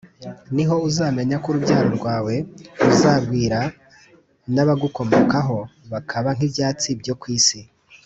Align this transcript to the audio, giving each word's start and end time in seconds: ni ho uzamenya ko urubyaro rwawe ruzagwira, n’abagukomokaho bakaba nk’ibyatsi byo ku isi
ni 0.55 0.63
ho 0.67 0.75
uzamenya 0.89 1.35
ko 1.41 1.47
urubyaro 1.51 1.89
rwawe 1.97 2.33
ruzagwira, 2.85 3.59
n’abagukomokaho 4.53 5.57
bakaba 5.91 6.29
nk’ibyatsi 6.35 6.89
byo 7.01 7.15
ku 7.21 7.27
isi 7.37 7.59